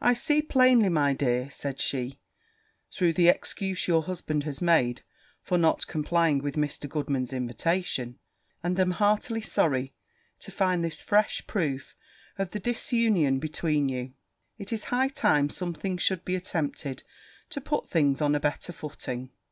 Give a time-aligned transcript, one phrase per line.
[0.00, 2.18] 'I see plainly, my dear,' said she,
[2.90, 5.04] 'through the excuse your husband has made
[5.40, 6.88] for not complying with Mr.
[6.88, 8.18] Goodman's invitation;
[8.60, 9.94] and am heartily sorry
[10.40, 11.94] to find this fresh proof
[12.38, 14.14] of the disunion between you.
[14.58, 17.04] It is high time something should be attempted
[17.50, 19.30] to put things on a better footing.